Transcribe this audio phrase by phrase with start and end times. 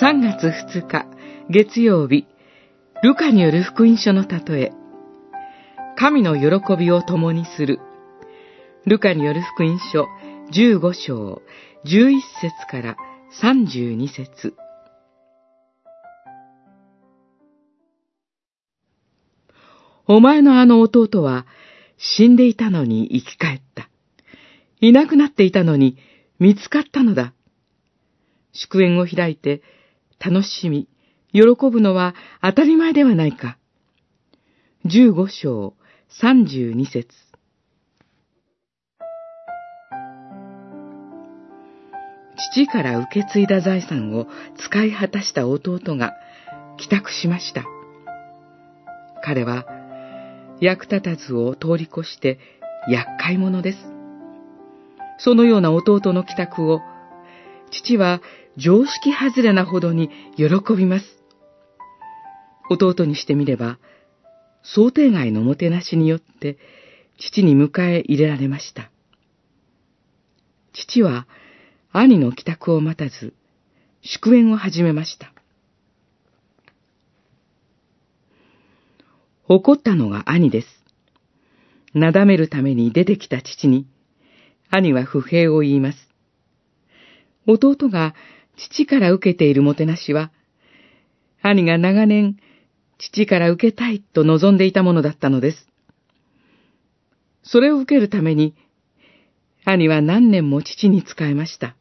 [0.00, 1.04] 3月2日
[1.50, 2.26] 月曜日、
[3.02, 4.72] ルカによる福音書の例え、
[5.94, 7.80] 神の喜びを共にする、
[8.86, 10.06] ルカによる福音書
[10.54, 11.42] 15章
[11.84, 12.96] 11節から
[13.42, 14.54] 32節
[20.06, 21.44] お前のあの弟は
[21.98, 23.90] 死んでいたのに生き返った。
[24.80, 25.98] いなくなっていたのに
[26.38, 27.34] 見つかったのだ。
[28.54, 29.60] 祝宴を開いて
[30.22, 30.86] 楽しみ、
[31.32, 33.56] 喜ぶのは当たり前ではないか。
[34.84, 35.74] 十五章
[36.20, 37.08] 三十二節
[42.52, 44.26] 父から受け継いだ財産を
[44.58, 46.14] 使い果たした弟が
[46.78, 47.64] 帰宅しました。
[49.22, 49.64] 彼は
[50.60, 52.38] 役立たずを通り越して
[52.88, 53.78] 厄介者です。
[55.18, 56.80] そのような弟の帰宅を
[57.70, 58.20] 父は
[58.56, 61.04] 常識外れなほどに喜びます。
[62.68, 63.78] 弟にしてみれば、
[64.62, 66.58] 想定外のもてなしによって
[67.18, 68.90] 父に迎え入れられました。
[70.72, 71.26] 父は
[71.92, 73.34] 兄の帰宅を待たず、
[74.02, 75.32] 祝宴を始めました。
[79.48, 80.68] 怒ったのが兄です。
[81.92, 83.88] なだめるために出てきた父に、
[84.70, 86.09] 兄は不平を言います。
[87.50, 88.14] 弟が
[88.56, 90.30] 父から受けているもてなしは、
[91.42, 92.36] 兄が長年
[92.98, 95.68] 父から受けたいと望んでいたものだったのです。
[97.42, 98.54] それを受けるために、
[99.64, 101.76] 兄は何年も父に仕えました。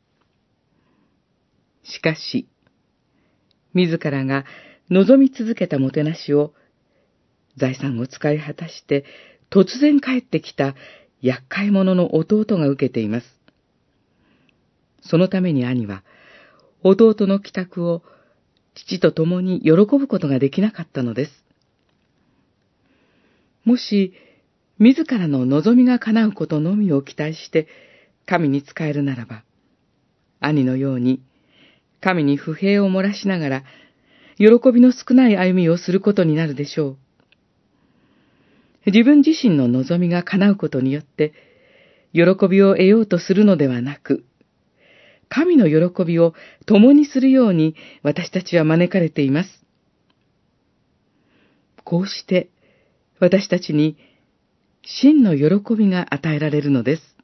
[1.83, 2.47] しかし、
[3.73, 4.45] 自らが
[4.89, 6.53] 望み続けたもてなしを、
[7.57, 9.03] 財産を使い果たして
[9.49, 10.75] 突然帰ってきた
[11.21, 13.38] 厄介者の弟が受けています。
[15.01, 16.03] そのために兄は、
[16.83, 18.03] 弟の帰宅を
[18.75, 21.31] 父と共に喜ぶことができなかったのです。
[23.65, 24.13] もし、
[24.77, 27.67] 自らの望みが叶うことのみを期待して
[28.25, 29.43] 神に仕えるならば、
[30.39, 31.21] 兄のように
[32.01, 33.63] 神に不平を漏らしながら、
[34.37, 36.97] 喜びの少ない歩みをすることになるでしょう。
[38.85, 41.33] 自分自身の望みが叶うことによって、
[42.13, 44.23] 喜びを得ようとするのではなく、
[45.29, 46.33] 神の喜びを
[46.65, 49.49] 共にするように私たちは招かれています。
[51.83, 52.49] こうして
[53.19, 53.97] 私たちに
[54.83, 57.18] 真の喜びが与えられるのです。